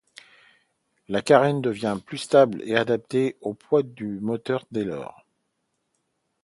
[1.09, 5.23] La carène devient plus stable et adaptée au poids du moteur dès lors.